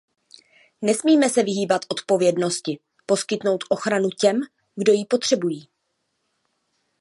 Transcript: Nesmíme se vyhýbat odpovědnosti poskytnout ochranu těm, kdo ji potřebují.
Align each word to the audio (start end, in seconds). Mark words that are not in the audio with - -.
Nesmíme 0.81 1.29
se 1.29 1.43
vyhýbat 1.43 1.81
odpovědnosti 1.89 2.79
poskytnout 3.05 3.63
ochranu 3.69 4.09
těm, 4.09 4.41
kdo 4.75 4.93
ji 4.93 5.05
potřebují. 5.05 5.67